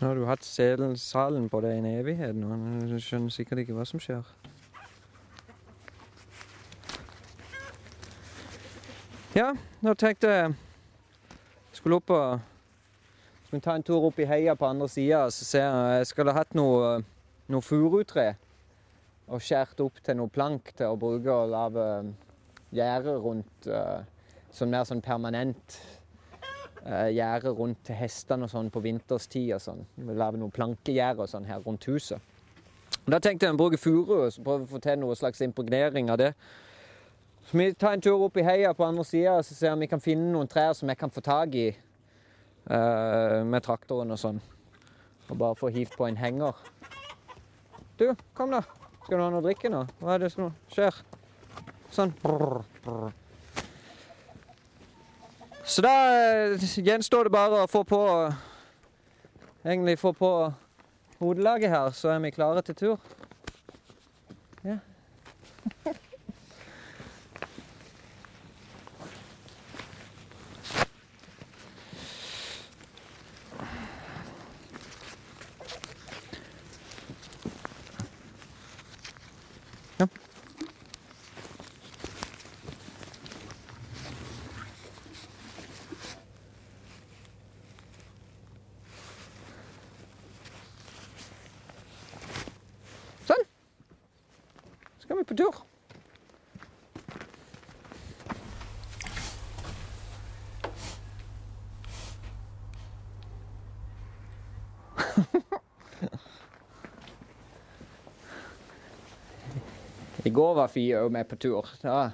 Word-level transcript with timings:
Nå 0.00 0.08
har 0.08 0.14
du 0.16 0.24
hatt 0.24 0.44
salen 0.96 1.50
på 1.52 1.58
deg 1.60 1.74
i 1.76 1.80
en 1.82 1.86
evighet 1.90 2.32
nå. 2.32 2.54
Du 2.88 2.96
skjønner 2.96 3.32
sikkert 3.34 3.60
ikke 3.60 3.74
hva 3.76 3.84
som 3.84 4.00
skjer. 4.00 4.24
Ja, 9.36 9.50
nå 9.84 9.92
tenkte 10.00 10.30
jeg 10.32 10.54
skulle 11.76 12.00
opp 12.00 12.14
og 12.16 12.40
skulle 13.44 13.60
ta 13.60 13.76
en 13.76 13.84
tur 13.84 14.08
opp 14.08 14.18
i 14.24 14.28
heia 14.30 14.56
på 14.56 14.70
andre 14.70 14.88
sida. 14.88 15.26
Så 15.28 15.44
ser 15.44 15.68
jeg 15.68 16.00
jeg 16.00 16.08
skulle 16.14 16.32
hatt 16.32 16.56
noe, 16.56 17.02
noe 17.52 17.60
furutre 17.60 18.30
og 19.28 19.44
skåret 19.44 19.84
opp 19.84 20.00
til 20.00 20.16
noe 20.16 20.32
plank 20.32 20.72
til 20.80 20.94
å 20.94 20.98
bruke 20.98 21.30
og 21.30 21.52
lage 21.52 21.86
gjerde 22.72 23.20
rundt. 23.20 23.68
eh, 23.68 24.00
Sånn 24.50 24.72
mer 24.72 24.82
sånn 24.82 25.04
permanent 25.04 25.76
gjerde 26.86 27.52
rundt 27.56 27.90
hestene 27.92 28.46
og 28.46 28.52
sånn 28.52 28.70
på 28.72 28.82
vinterstid 28.84 29.52
og 29.56 29.62
sånn. 29.62 29.82
Lage 30.08 30.40
noe 30.40 30.50
noen 30.50 31.20
og 31.20 31.28
sånn 31.28 31.48
her 31.48 31.60
rundt 31.64 31.86
huset. 31.90 32.20
Da 33.06 33.20
tenkte 33.22 33.46
jeg 33.46 33.54
å 33.54 33.58
bruke 33.58 33.78
furu 33.80 34.16
og 34.26 34.42
prøve 34.44 34.66
å 34.66 34.70
få 34.70 34.80
til 34.82 34.98
noe 35.00 35.16
slags 35.18 35.40
impregnering 35.44 36.10
av 36.12 36.18
det. 36.20 36.32
Så 37.48 37.58
vi 37.58 37.70
tar 37.74 37.96
en 37.96 38.02
tur 38.04 38.22
opp 38.26 38.36
i 38.38 38.44
heia 38.46 38.72
på 38.76 38.84
andre 38.86 39.04
sida 39.06 39.38
og 39.38 39.46
ser 39.46 39.72
om 39.72 39.80
vi 39.82 39.88
kan 39.90 40.02
finne 40.02 40.28
noen 40.32 40.50
trær 40.50 40.74
som 40.76 40.90
jeg 40.90 41.00
kan 41.00 41.10
få 41.10 41.22
tak 41.24 41.56
i 41.58 41.68
uh, 41.72 43.40
med 43.46 43.64
traktoren 43.66 44.14
og 44.14 44.20
sånn. 44.20 44.42
Og 45.30 45.38
bare 45.38 45.58
få 45.58 45.70
hivt 45.74 45.96
på 45.98 46.06
en 46.06 46.18
henger. 46.20 46.58
Du, 47.98 48.10
kom 48.34 48.54
da. 48.54 48.62
Skal 49.04 49.18
du 49.18 49.24
ha 49.24 49.30
noe 49.32 49.42
å 49.42 49.46
drikke 49.46 49.72
nå? 49.72 49.84
Hva 50.00 50.14
er 50.14 50.26
det 50.26 50.34
som 50.34 50.52
skjer? 50.70 51.02
Sånn. 51.90 52.14
Brr, 52.22 52.62
brr. 52.84 53.19
Så 55.70 55.82
da 55.86 55.90
eh, 56.50 56.62
gjenstår 56.82 57.28
det 57.28 57.30
bare 57.30 57.60
å 57.62 57.68
få 57.70 57.84
på 57.86 58.00
Egentlig 59.60 59.98
få 60.00 60.10
på 60.16 60.30
hodelaget 61.20 61.70
her, 61.70 61.90
så 61.94 62.08
er 62.14 62.22
vi 62.24 62.30
klare 62.32 62.62
til 62.64 62.74
tur. 62.74 63.10
På 95.30 95.36
tur. 95.36 95.54
I 110.24 110.30
går 110.30 110.54
var 110.54 110.68
Fie 110.68 110.98
òg 110.98 111.12
med 111.14 111.28
på 111.30 111.36
tur. 111.38 111.66
Da 111.82 112.10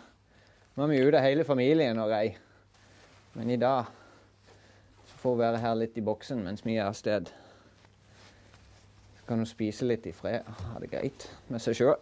var 0.76 0.86
vi 0.92 1.00
ute 1.00 1.20
hele 1.24 1.44
familien 1.48 1.98
og 1.98 2.10
rei. 2.12 2.36
Men 3.32 3.50
i 3.50 3.56
dag 3.56 3.84
får 5.16 5.30
hun 5.30 5.38
være 5.40 5.58
her 5.64 5.74
litt 5.80 5.96
i 5.96 6.04
boksen 6.04 6.44
mens 6.44 6.66
vi 6.68 6.76
er 6.76 6.84
av 6.90 6.94
sted. 6.98 7.32
Så 9.16 9.24
kan 9.24 9.38
hun 9.40 9.48
spise 9.48 9.88
litt 9.88 10.06
i 10.06 10.12
fred 10.12 10.40
og 10.44 10.54
ha 10.68 10.76
det 10.84 10.92
greit 10.92 11.30
med 11.48 11.60
seg 11.64 11.74
sjøl. 11.80 11.96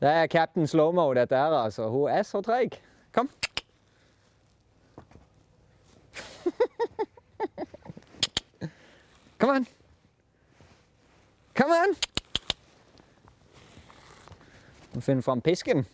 Det 0.00 0.08
er 0.08 0.26
Captain 0.26 0.66
Slowmo, 0.66 1.14
dette 1.14 1.36
her, 1.36 1.52
altså. 1.64 1.88
Hun 1.88 2.10
er 2.10 2.22
så 2.22 2.40
treig. 2.40 2.70
Kom. 3.12 3.30
Kom 9.38 9.50
an. 9.50 9.66
Kom 11.56 11.70
an. 11.72 11.96
Må 14.94 15.00
finne 15.00 15.22
fram 15.22 15.40
pisken. 15.40 15.86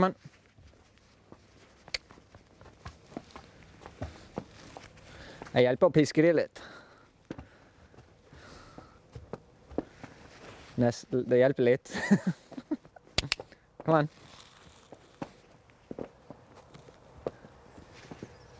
Kom 0.00 0.06
an. 0.06 0.14
Jeg 5.52 5.66
hjelper 5.66 5.90
å 5.90 5.92
piske 5.92 6.22
de 6.24 6.30
litt. 6.38 6.60
Det 10.80 11.40
hjelper 11.42 11.66
litt. 11.66 11.92
Kom 13.84 13.98
an. 13.98 14.08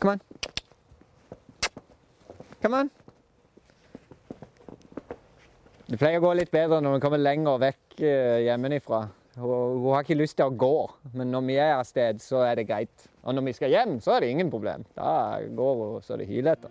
Kom 0.02 0.12
an. 0.12 0.20
Kom 2.60 2.76
an. 2.82 2.92
Det 5.86 5.96
pleier 5.96 6.20
å 6.20 6.26
gå 6.26 6.34
litt 6.36 6.52
bedre 6.52 6.82
når 6.84 6.98
vi 6.98 7.02
kommer 7.06 7.24
lenger 7.24 7.64
vekk 7.64 8.04
eh, 8.04 8.42
hjemmefra. 8.50 9.00
Hun, 9.40 9.80
hun 9.80 9.94
har 9.94 10.04
ikke 10.04 10.18
lyst 10.20 10.36
til 10.36 10.50
å 10.50 10.52
gå, 10.52 10.74
men 11.16 11.30
når 11.32 11.44
vi 11.46 11.54
er 11.56 11.78
av 11.78 11.86
sted, 11.88 12.20
så 12.20 12.42
er 12.44 12.60
det 12.60 12.66
greit. 12.68 13.08
Og 13.24 13.32
når 13.36 13.46
vi 13.48 13.56
skal 13.56 13.72
hjem, 13.72 13.96
så 14.04 14.16
er 14.16 14.24
det 14.24 14.34
ingen 14.34 14.52
problem. 14.52 14.84
Da 14.98 15.40
går 15.56 15.80
hun 15.80 16.04
så 16.04 16.20
det 16.20 16.28
hyler 16.28 16.58
etter. 16.58 16.68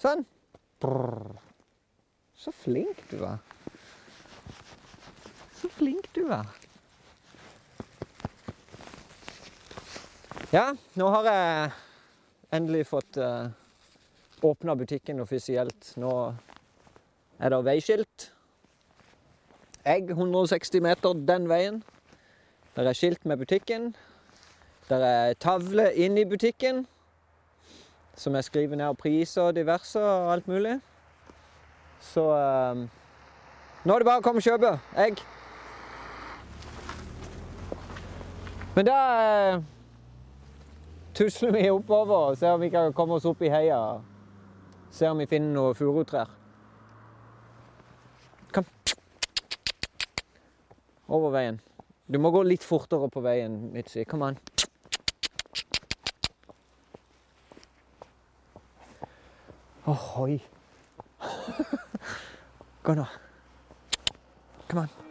Sånn. 0.00 0.24
Brr. 0.84 1.38
Så 2.36 2.52
flink 2.52 3.04
du 3.08 3.22
er. 3.24 3.40
Så 5.60 5.70
flink 5.76 6.08
du 6.16 6.26
er. 6.28 6.63
Ja, 10.54 10.68
nå 10.94 11.06
har 11.10 11.26
jeg 11.26 11.70
endelig 12.54 12.84
fått 12.86 13.16
uh, 13.18 13.48
åpna 14.46 14.76
butikken 14.78 15.18
offisielt. 15.18 15.88
Nå 15.98 16.12
er 17.42 17.50
det 17.50 17.58
veiskilt. 17.66 18.26
Egg 19.82 20.12
160 20.14 20.84
meter 20.84 21.18
den 21.26 21.48
veien. 21.50 21.80
Der 22.76 22.86
er 22.86 22.94
skilt 22.94 23.26
med 23.26 23.42
butikken. 23.42 23.96
Der 24.86 25.02
er 25.08 25.34
tavle 25.42 25.88
inn 25.98 26.22
i 26.22 26.28
butikken 26.28 26.84
som 28.14 28.38
jeg 28.38 28.46
skriver 28.46 28.78
ned 28.78 28.94
priser 29.02 29.48
og 29.50 29.58
diverse 29.58 29.98
og 29.98 30.32
alt 30.36 30.46
mulig. 30.46 30.78
Så 32.14 32.30
uh, 32.30 32.86
nå 33.82 33.90
er 33.90 34.06
det 34.06 34.12
bare 34.12 34.22
å 34.22 34.28
komme 34.30 34.38
og 34.38 34.46
kjøpe 34.52 34.76
egg. 35.02 35.18
Men 38.78 38.86
da 38.86 38.98
eh, 39.18 39.73
tusler 41.14 41.54
vi 41.54 41.68
oppover 41.70 42.30
og 42.30 42.38
ser 42.38 42.56
om 42.56 42.62
vi 42.62 42.70
kan 42.74 42.92
komme 42.96 43.18
oss 43.18 43.26
opp 43.28 43.42
i 43.44 43.52
heia. 43.52 43.78
Se 44.94 45.08
om 45.10 45.20
vi 45.22 45.28
finner 45.30 45.54
noen 45.54 45.78
furutrær. 45.78 46.30
Kom. 48.54 48.66
Over 51.08 51.34
veien. 51.34 51.60
Du 52.06 52.18
må 52.20 52.30
gå 52.34 52.42
litt 52.46 52.64
fortere 52.66 53.08
på 53.10 53.22
veien, 53.24 53.56
Mitzi. 53.74 54.04
Kom 54.08 54.26
an. 54.26 54.38
Ohoi. 59.90 60.38
Gå 62.84 62.94
nå. 62.96 63.08
Kom 64.68 64.84
an. 64.86 65.03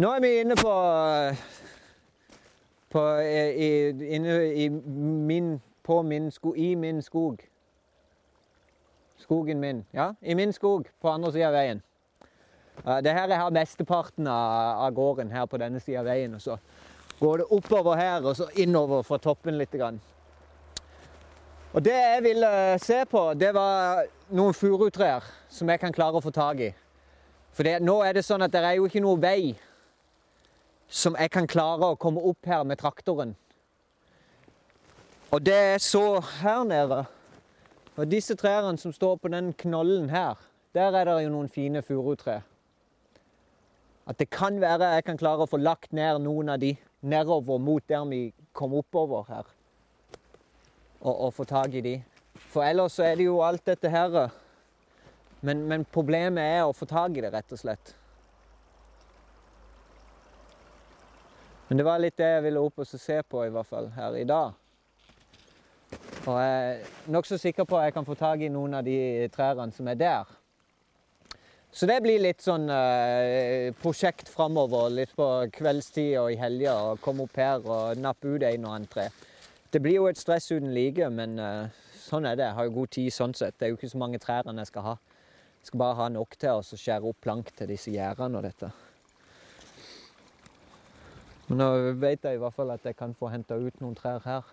Nå 0.00 0.08
er 0.16 0.20
vi 0.24 0.28
inne 0.40 0.54
på, 0.56 0.70
på 2.88 3.00
i, 3.20 3.66
inne 4.16 4.36
i 4.56 4.68
min, 5.28 5.50
på 5.84 5.98
min 6.02 6.30
skog, 6.32 6.56
i 6.58 6.70
min 6.74 7.02
skog. 7.04 7.42
Skogen 9.20 9.60
min. 9.60 9.84
Ja, 9.92 10.14
i 10.22 10.34
min 10.34 10.56
skog 10.56 10.88
på 11.00 11.12
andre 11.12 11.34
sida 11.34 11.50
av 11.50 11.58
veien. 11.58 11.84
Det 13.04 13.12
her 13.12 13.28
er 13.28 13.42
her 13.42 13.52
mesteparten 13.52 14.24
av, 14.24 14.80
av 14.86 14.96
gården 14.96 15.36
her 15.36 15.44
på 15.44 15.60
denne 15.60 15.84
sida 15.84 16.00
av 16.00 16.08
veien. 16.08 16.40
Og 16.40 16.46
så 16.48 16.56
går 17.20 17.42
det 17.42 17.50
oppover 17.60 18.00
her 18.00 18.24
og 18.24 18.40
så 18.40 18.48
innover 18.56 19.04
fra 19.04 19.20
toppen 19.20 19.60
litt. 19.60 19.76
Grann. 19.76 20.00
Og 21.74 21.84
det 21.84 21.98
jeg 21.98 22.28
ville 22.30 22.54
se 22.80 23.04
på, 23.04 23.34
det 23.36 23.52
var 23.52 24.06
noen 24.32 24.56
furutrær 24.56 25.28
som 25.52 25.68
jeg 25.68 25.84
kan 25.84 25.92
klare 25.92 26.16
å 26.16 26.24
få 26.24 26.32
tak 26.32 26.68
i. 26.70 26.76
For 27.52 27.68
det, 27.68 27.82
nå 27.84 28.00
er 28.00 28.16
det 28.16 28.24
sånn 28.24 28.48
at 28.48 28.54
det 28.54 28.64
er 28.64 28.80
jo 28.80 28.88
ikke 28.88 29.04
noe 29.04 29.20
vei 29.20 29.58
som 30.90 31.16
jeg 31.18 31.30
kan 31.30 31.46
klare 31.46 31.92
å 31.92 31.98
komme 31.98 32.22
opp 32.26 32.46
her 32.50 32.64
med 32.66 32.80
traktoren. 32.80 33.36
Og 35.30 35.42
det 35.46 35.56
jeg 35.56 35.82
så 35.86 36.04
her 36.42 36.64
nede 36.66 37.04
Og 37.94 38.06
disse 38.08 38.34
trærne 38.34 38.78
som 38.78 38.92
står 38.94 39.16
på 39.20 39.28
den 39.28 39.50
knollen 39.52 40.08
her, 40.10 40.38
der 40.72 40.94
er 40.96 41.04
det 41.04 41.16
jo 41.24 41.32
noen 41.34 41.50
fine 41.52 41.82
furutre. 41.84 42.38
At 44.08 44.16
det 44.18 44.30
kan 44.30 44.56
være 44.62 44.94
jeg 44.94 45.04
kan 45.04 45.18
klare 45.20 45.44
å 45.44 45.50
få 45.50 45.58
lagt 45.60 45.92
ned 45.92 46.22
noen 46.24 46.54
av 46.54 46.62
de 46.62 46.70
nedover 47.02 47.58
mot 47.60 47.84
der 47.88 48.06
vi 48.08 48.22
kom 48.56 48.72
oppover 48.78 49.26
her. 49.28 49.50
Og, 51.02 51.12
og 51.12 51.34
få 51.34 51.44
tak 51.44 51.74
i 51.74 51.84
de. 51.84 51.94
For 52.48 52.64
ellers 52.64 52.96
så 52.96 53.04
er 53.04 53.18
det 53.20 53.28
jo 53.28 53.42
alt 53.44 53.66
dette 53.66 53.90
her 53.92 54.30
men, 55.40 55.62
men, 55.68 55.84
problemet 55.88 56.42
er 56.42 56.66
å 56.66 56.74
få 56.76 56.88
tak 56.88 57.16
i 57.16 57.22
det, 57.24 57.32
rett 57.32 57.52
og 57.54 57.60
slett. 57.60 57.94
Men 61.70 61.78
det 61.78 61.84
var 61.86 62.00
litt 62.02 62.16
det 62.18 62.26
jeg 62.26 62.42
ville 62.48 62.60
opp 62.66 62.80
og 62.82 62.86
se 62.90 63.20
på, 63.22 63.44
i 63.46 63.50
hvert 63.54 63.68
fall 63.70 63.84
her 63.94 64.16
i 64.18 64.24
dag. 64.26 64.56
Og 66.26 66.34
jeg 66.34 66.56
er 66.66 67.12
nokså 67.14 67.38
sikker 67.38 67.62
på 67.62 67.78
at 67.78 67.84
jeg 67.86 67.94
kan 67.94 68.06
få 68.08 68.16
tak 68.18 68.42
i 68.42 68.48
noen 68.50 68.74
av 68.74 68.82
de 68.82 69.28
trærne 69.30 69.70
som 69.76 69.86
er 69.86 70.00
der. 70.00 70.32
Så 71.70 71.86
det 71.86 72.00
blir 72.02 72.18
litt 72.18 72.42
sånn 72.42 72.66
eh, 72.74 73.70
prosjekt 73.78 74.26
framover, 74.32 74.90
litt 74.90 75.14
på 75.14 75.28
kveldstid 75.54 76.16
og 76.18 76.32
i 76.34 76.40
helga. 76.42 76.74
Komme 77.06 77.28
opp 77.28 77.38
her 77.38 77.62
og 77.62 78.02
nappe 78.02 78.34
ut 78.34 78.42
en 78.42 78.66
og 78.66 78.74
annen 78.74 78.90
tre. 78.90 79.06
Det 79.70 79.78
blir 79.78 80.00
jo 80.00 80.10
et 80.10 80.18
stress 80.18 80.50
uten 80.50 80.74
like, 80.74 81.06
men 81.14 81.38
eh, 81.38 81.86
sånn 82.02 82.26
er 82.26 82.34
det. 82.34 82.50
Jeg 82.50 82.58
har 82.58 82.66
jo 82.66 82.76
god 82.80 82.94
tid 82.98 83.14
sånn 83.14 83.38
sett. 83.38 83.54
Det 83.54 83.68
er 83.68 83.76
jo 83.76 83.78
ikke 83.78 83.94
så 83.94 84.02
mange 84.02 84.18
trær 84.18 84.50
jeg 84.50 84.74
skal 84.74 84.88
ha. 84.90 84.98
Jeg 85.62 85.70
skal 85.70 85.86
bare 85.86 86.00
ha 86.02 86.12
nok 86.18 86.34
til 86.34 86.58
å 86.58 86.82
skjære 86.82 87.14
opp 87.14 87.22
plank 87.22 87.54
til 87.54 87.70
disse 87.70 87.94
gjerdene 87.94 88.42
og 88.42 88.50
dette. 88.50 88.74
Men 91.50 91.58
nå 91.58 91.68
vet 91.98 92.22
jeg 92.22 92.38
i 92.38 92.40
hvert 92.40 92.54
fall 92.54 92.70
at 92.70 92.84
jeg 92.86 92.94
kan 92.94 93.10
få 93.18 93.26
henta 93.32 93.56
ut 93.58 93.80
noen 93.82 93.96
trær 93.98 94.22
her. 94.22 94.50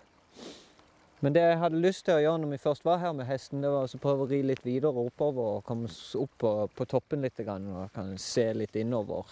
Men 1.22 1.34
det 1.34 1.44
jeg 1.44 1.58
hadde 1.58 1.82
lyst 1.82 2.04
til 2.06 2.16
å 2.16 2.22
gjøre 2.22 2.40
når 2.42 2.50
vi 2.56 2.62
først 2.62 2.84
var 2.86 2.98
her 2.98 3.12
med 3.14 3.26
hesten, 3.26 3.62
det 3.62 3.70
var 3.70 3.86
å 3.86 4.00
prøve 4.02 4.24
å 4.24 4.30
ri 4.30 4.40
litt 4.42 4.64
videre 4.66 5.04
oppover 5.06 5.58
og 5.58 5.64
komme 5.66 5.86
opp 5.90 6.34
på, 6.42 6.50
på 6.74 6.86
toppen 6.90 7.22
litt 7.22 7.38
og 7.46 7.94
kan 7.94 8.10
se 8.22 8.48
litt 8.54 8.74
innover. 8.78 9.30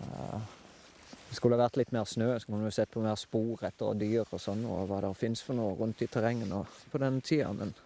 Uh, 0.00 0.40
det 1.28 1.36
skulle 1.36 1.60
vært 1.60 1.76
litt 1.76 1.92
mer 1.92 2.08
snø, 2.08 2.30
så 2.40 2.48
kunne 2.48 2.64
vi 2.64 2.72
sett 2.74 2.92
på 2.92 3.04
mer 3.04 3.20
spor 3.20 3.60
etter 3.68 4.00
dyr 4.00 4.24
og 4.24 4.40
sånn, 4.40 4.64
og 4.64 4.88
hva 4.88 5.02
det 5.04 5.12
fins 5.20 5.44
for 5.44 5.56
noe 5.56 5.76
rundt 5.76 6.00
i 6.00 6.08
terrenget 6.08 6.80
på 6.92 7.00
denne 7.00 7.20
tida. 7.20 7.52
Men 7.52 7.76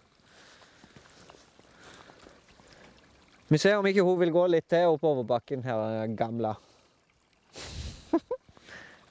Vi 3.51 3.59
ser 3.61 3.75
om 3.77 3.85
ikke 3.85 4.07
hun 4.07 4.17
vil 4.23 4.31
gå 4.33 4.47
litt 4.49 4.65
til 4.71 4.95
oppover 4.95 5.27
bakken 5.27 5.61
her, 5.67 6.07
gamle. 6.17 6.55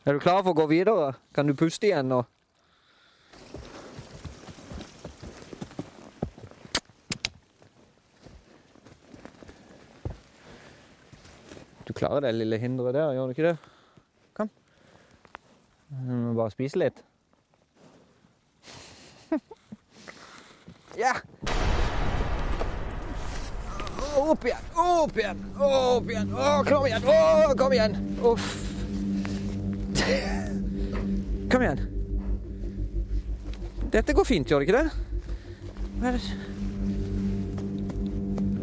Er 0.04 0.12
du 0.12 0.20
klar 0.20 0.42
for 0.42 0.52
å 0.52 0.58
gå 0.58 0.66
videre? 0.68 1.14
Kan 1.32 1.48
du 1.48 1.54
puste 1.56 1.88
igjen 1.88 2.10
nå? 2.12 2.20
Du 11.84 11.92
klarer 11.96 12.24
det 12.24 12.34
lille 12.36 12.58
hinderet 12.60 12.96
der, 12.96 13.12
gjør 13.16 13.28
du 13.28 13.34
ikke 13.36 13.48
det? 13.48 13.56
Kom. 14.36 14.50
Du 15.88 16.12
må 16.12 16.34
bare 16.36 16.52
spise 16.52 16.80
litt. 16.80 17.00
ja! 21.04 21.16
Opp 24.14 24.44
igjen, 24.46 24.68
opp 24.78 25.16
igjen, 25.18 25.40
opp 25.58 26.12
igjen. 26.12 26.30
Å, 26.32 26.52
kom 26.68 26.86
igjen, 26.86 27.08
å, 27.08 27.56
kom 27.58 27.72
igjen. 27.74 27.98
Uff. 28.22 28.63
Kom 31.50 31.62
igjen. 31.62 31.80
Dette 33.94 34.12
går 34.16 34.26
fint, 34.26 34.50
gjør 34.50 34.58
det 34.60 34.68
ikke 34.68 34.80
det? 34.82 34.90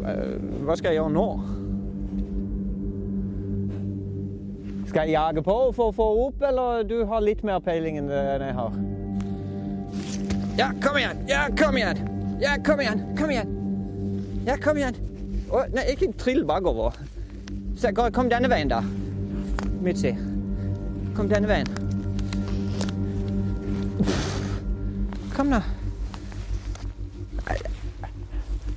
Hva, 0.02 0.76
skal 0.76 0.90
jeg 0.90 0.98
gjøre 0.98 1.14
nå? 1.14 1.26
Skal 4.90 5.08
jeg 5.08 5.14
jage 5.16 5.42
på 5.46 5.56
for 5.72 5.88
å 5.88 5.94
få 5.96 6.08
opp, 6.26 6.42
eller 6.44 6.84
du 6.84 6.98
har 7.08 7.24
litt 7.24 7.40
mer 7.48 7.62
peiling 7.64 7.96
enn 8.02 8.10
jeg 8.12 8.56
har? 8.58 8.72
Ja, 10.58 10.68
kom 10.84 10.98
igjen! 11.00 11.22
Ja, 11.30 11.46
kom 11.56 11.78
igjen! 11.80 12.02
Ja, 12.42 12.58
kom 12.66 12.82
igjen! 12.84 13.00
Kom 13.16 13.30
igjen! 13.32 13.54
Ja, 14.44 14.58
kom 14.60 14.76
igjen! 14.76 14.98
Å, 15.48 15.64
nei, 15.72 15.86
ikke 15.94 16.12
trill 16.20 16.44
bakover. 16.48 16.92
Kom 18.12 18.28
denne 18.28 18.52
veien, 18.52 18.68
da. 18.72 18.82
Mitzi. 19.82 20.12
Kom 21.16 21.28
denne 21.28 21.48
veien. 21.48 21.66
Kom, 25.36 25.50
da. 25.52 25.62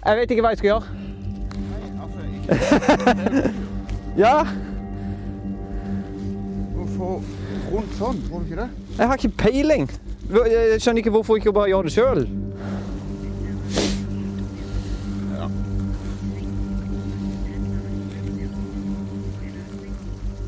Jeg 0.06 0.18
vet 0.18 0.32
ikke 0.32 0.44
hva 0.46 0.52
jeg 0.54 0.58
skal 0.60 0.70
gjøre. 0.70 0.86
Nei, 1.72 1.84
altså 2.04 2.20
ikke. 2.30 3.54
Ja? 4.22 4.36
Hvorfor 6.76 7.22
rundt 7.72 7.96
sånn? 7.98 8.20
Tror 8.28 8.40
du 8.40 8.46
ikke 8.46 8.62
det? 8.62 8.70
Jeg 9.00 9.08
har 9.08 9.16
ikke 9.20 9.38
peiling. 9.38 9.90
Jeg 10.30 10.82
skjønner 10.82 11.02
ikke 11.02 11.16
hvorfor 11.16 11.40
ikke 11.42 11.54
bare 11.54 11.72
gjøre 11.74 11.90
det 11.90 11.96
sjøl. 11.96 12.22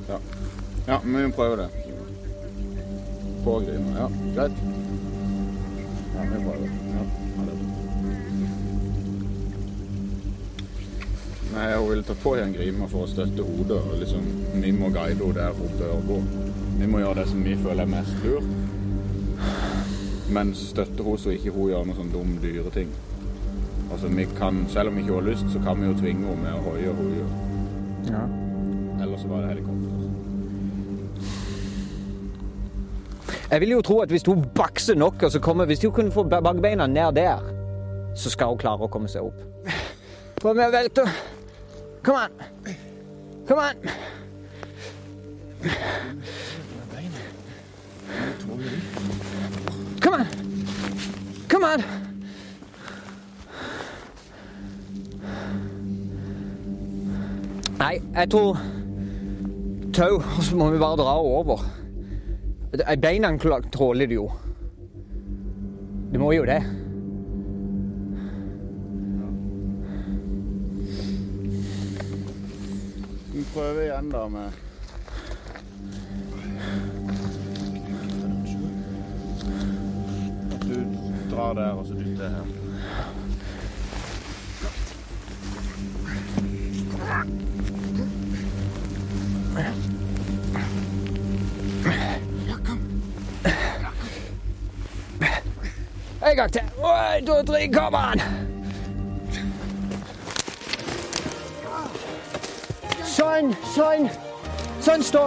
Ja, 0.07 0.17
men 1.03 1.25
vi 1.25 1.31
prøver 1.31 1.57
det. 1.57 1.69
På 3.43 3.59
grima. 3.59 3.89
Ja, 3.97 4.07
greit. 4.35 4.51
Ja, 6.15 6.21
vi 6.21 6.43
prøver. 6.43 6.69
Ja, 6.95 7.03
det. 7.45 7.57
Nei, 11.55 11.75
hun 11.75 11.89
vil 11.89 12.03
ta 12.03 12.13
på 12.23 12.35
igjen 12.37 12.53
grima 12.53 12.87
for 12.87 13.03
å 13.03 13.09
støtte 13.11 13.43
hodet. 13.43 13.81
og 13.81 13.99
liksom, 13.99 14.23
Vi 14.63 14.71
må 14.71 14.89
guide 14.95 15.19
henne 15.19 15.33
der 15.35 15.59
hun 15.59 15.75
bør 15.79 16.07
gå. 16.07 16.21
Vi 16.79 16.87
må 16.87 17.03
gjøre 17.03 17.19
det 17.19 17.27
som 17.33 17.43
vi 17.43 17.55
føler 17.55 17.83
er 17.83 17.93
mest 17.97 18.23
lurt. 18.23 18.49
Men 20.31 20.55
støtte 20.55 21.03
henne 21.03 21.19
så 21.19 21.35
ikke 21.35 21.55
hun 21.57 21.71
gjør 21.73 21.85
noe 21.91 21.99
sånn 21.99 22.15
dum 22.15 22.37
dyreting. 22.43 22.95
Altså, 23.91 24.07
vi 24.07 24.25
kan, 24.39 24.65
Selv 24.69 24.89
om 24.89 24.95
vi 24.95 25.01
ikke 25.03 25.19
har 25.19 25.29
lyst, 25.33 25.51
så 25.51 25.59
kan 25.59 25.81
vi 25.81 25.91
jo 25.91 25.99
tvinge 25.99 26.27
henne 26.31 26.43
med 26.43 26.53
å 26.55 26.65
hoie 26.69 26.87
gjør. 26.87 27.31
Ja. 28.07 28.27
Eller 29.03 29.17
så 29.17 29.27
var 29.27 29.43
det 29.43 29.55
helikopter. 29.57 29.96
Jeg 33.51 33.61
vil 33.61 33.69
jo 33.69 33.81
tro 33.81 33.99
at 33.99 34.09
hvis 34.09 34.23
hun 34.27 34.45
bakser 34.55 34.95
nok, 34.95 35.23
og 35.23 35.31
så 35.31 35.39
kommer, 35.39 35.65
hvis 35.65 35.83
hun 35.83 35.91
kunne 35.91 36.11
få 36.11 36.23
bakbeina 36.23 36.87
ned 36.87 37.11
der, 37.15 37.37
så 38.15 38.29
skal 38.29 38.51
hun 38.51 38.57
klare 38.57 38.83
å 38.83 38.91
komme 38.91 39.07
seg 39.07 39.23
opp. 39.23 39.39
Prøv 40.41 40.55
med 40.57 40.67
å 40.67 40.73
velte. 40.73 41.05
Kom 42.03 42.15
an. 42.19 42.31
Kom 43.47 43.59
an. 43.59 43.75
Kom 50.03 50.13
an. 50.19 50.27
Kom 51.49 51.63
an. 51.63 51.87
Nei, 57.77 57.95
jeg 58.15 58.31
tror 58.33 58.57
tau, 59.93 60.17
og 60.19 60.43
så 60.43 60.57
må 60.57 60.69
vi 60.73 60.79
bare 60.81 60.97
dra 60.99 61.17
over. 61.21 61.63
Beina 62.71 63.37
tåler 63.71 64.07
du 64.07 64.15
jo. 64.15 64.31
Det 66.11 66.19
må 66.19 66.33
jo 66.33 66.45
det. 66.45 66.63
Vi 73.33 73.43
prøver 73.53 73.81
igjen, 73.81 74.09
da, 74.11 74.27
med 74.27 74.51
du 80.67 81.35
drar 81.35 81.53
der, 81.53 81.71
og 81.71 81.85
så 81.85 81.93
dytter 81.93 82.29
her. 82.29 82.66
En 96.29 96.35
gang 96.35 96.51
til. 96.51 96.61
En, 96.61 97.25
to, 97.25 97.35
tre, 97.47 97.67
kom 97.71 97.95
an! 97.95 98.21
Sånn, 103.07 103.53
sånn. 103.71 104.09
Sånn, 104.83 105.05
stå. 105.07 105.23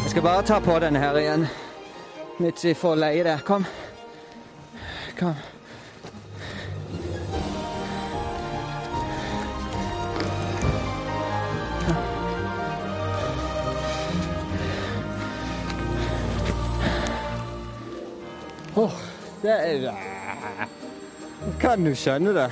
Jeg 0.00 0.12
skal 0.14 0.24
bare 0.24 0.46
ta 0.48 0.60
på 0.64 0.78
denne 0.80 1.02
her 1.02 1.18
igjen. 1.20 1.44
Midt 2.40 2.64
i 2.64 2.72
forleiet 2.74 3.28
der. 3.28 3.44
Kom. 3.44 3.66
Kom. 5.18 5.36
Åh, 18.76 19.02
det 19.44 19.52
er 19.52 20.68
Kan 21.60 21.84
du 21.84 21.92
skjønne 21.96 22.32
det? 22.36 22.46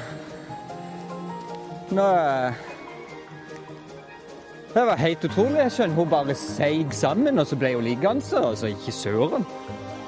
Nå 1.93 2.05
eh, 2.05 2.61
Det 4.73 4.85
var 4.89 5.01
helt 5.01 5.25
utrolig. 5.29 5.59
Jeg 5.65 5.75
skjønner 5.77 5.97
Hun 5.97 6.11
bare 6.13 6.37
seig 6.37 6.93
sammen, 6.97 7.41
og 7.41 7.49
så 7.49 7.57
ble 7.61 7.75
hun 7.75 7.85
liggende. 7.85 8.25
Altså, 8.41 8.73
ikke 8.73 8.93
søren. 8.97 9.47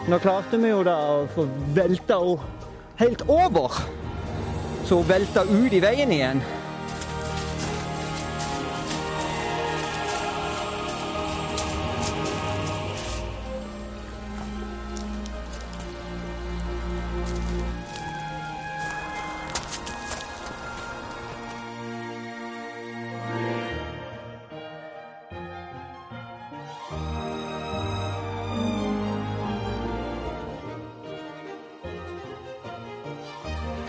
Nå 0.09 0.19
klarte 0.21 0.61
vi 0.61 0.73
jo 0.73 0.83
da 0.85 0.97
å 1.15 1.25
få 1.33 1.47
velta 1.77 2.21
henne 2.21 2.53
helt 3.01 3.25
over. 3.29 3.81
Så 4.85 5.01
hun 5.01 5.09
velta 5.09 5.45
ut 5.49 5.73
i 5.73 5.81
veien 5.83 6.13
igjen. 6.13 6.45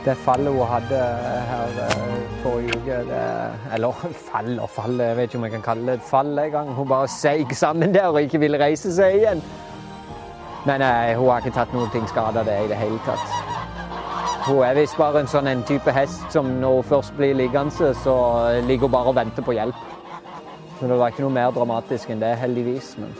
Det 0.05 0.13
fallet 0.21 0.53
hun 0.53 0.67
hadde 0.69 0.97
her 1.49 1.77
eh, 1.81 2.17
forrige 2.43 2.75
uke 2.77 2.97
Eller 3.73 4.01
fall 4.31 4.59
og 4.59 4.69
fall, 4.69 4.99
jeg 5.01 5.17
vet 5.17 5.23
ikke 5.23 5.37
om 5.37 5.47
jeg 5.47 5.53
kan 5.55 5.63
kalle 5.65 5.85
det 5.87 5.93
et 5.93 6.09
fall 6.09 6.39
engang. 6.39 6.73
Hun 6.77 6.87
bare 6.87 7.07
seig 7.07 7.55
sammen 7.57 7.93
der 7.93 8.07
og 8.07 8.21
ikke 8.21 8.39
ville 8.39 8.59
reise 8.61 8.93
seg 8.93 9.17
igjen. 9.17 9.41
Men 10.65 10.81
nei, 10.81 11.15
hun 11.17 11.29
har 11.29 11.41
ikke 11.41 11.55
tatt 11.57 11.73
noen 11.73 11.89
ting 11.93 12.05
skade 12.09 12.41
av 12.41 12.45
det 12.45 12.59
i 12.65 12.69
det 12.69 12.77
hele 12.77 13.01
tatt. 13.05 13.33
Hun 14.45 14.61
er 14.61 14.77
visst 14.77 14.97
bare 14.97 15.23
en 15.23 15.29
sånn 15.29 15.49
en 15.49 15.65
type 15.65 15.89
hest 15.93 16.29
som 16.33 16.53
når 16.61 16.79
hun 16.79 16.87
først 16.91 17.17
blir 17.17 17.33
liggende, 17.33 17.89
så 17.97 18.15
ligger 18.67 18.85
hun 18.85 18.93
bare 18.93 19.13
og 19.13 19.17
venter 19.17 19.45
på 19.45 19.57
hjelp. 19.57 19.81
Så 20.79 20.89
det 20.91 20.99
var 20.99 21.09
ikke 21.09 21.25
noe 21.25 21.33
mer 21.33 21.53
dramatisk 21.55 22.13
enn 22.13 22.21
det, 22.21 22.35
heldigvis. 22.43 22.93
Men 23.01 23.17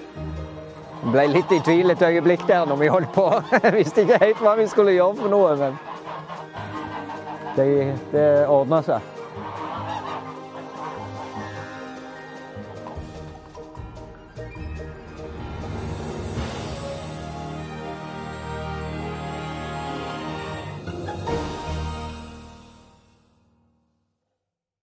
jeg 1.02 1.14
ble 1.14 1.26
litt 1.34 1.54
i 1.54 1.62
tvil 1.66 1.94
et 1.96 2.06
øyeblikk 2.06 2.46
der 2.46 2.70
når 2.70 2.82
vi 2.82 2.94
holdt 2.94 3.14
på. 3.18 3.26
Jeg 3.64 3.74
visste 3.74 4.06
ikke 4.06 4.22
helt 4.22 4.46
hva 4.46 4.56
vi 4.62 4.70
skulle 4.70 4.94
gjøre 4.94 5.18
for 5.24 5.34
noe, 5.34 5.58
men 5.62 5.78
det, 7.56 7.70
det 8.12 8.26
ordner 8.52 8.84
seg. 8.86 9.15